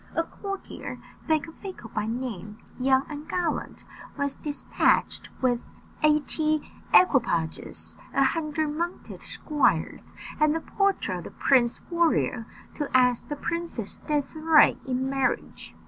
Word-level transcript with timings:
A 0.15 0.23
courtier, 0.23 0.97
Becafico 1.29 1.93
by 1.93 2.07
name, 2.07 2.57
young 2.79 3.05
and 3.07 3.29
gallant, 3.29 3.83
was 4.17 4.33
despatched 4.33 5.29
with 5.43 5.59
eighty 6.01 6.71
equipages, 6.91 7.99
a 8.11 8.23
hundred 8.23 8.69
mounted 8.69 9.21
squires, 9.21 10.11
and 10.39 10.55
the 10.55 10.59
portrait 10.59 11.19
of 11.19 11.23
the 11.25 11.29
Prince 11.29 11.81
Warrior, 11.91 12.47
to 12.73 12.89
ask 12.97 13.27
the 13.29 13.35
Princess 13.35 13.99
Désirée 14.07 14.83
in 14.87 15.07
marriage. 15.07 15.75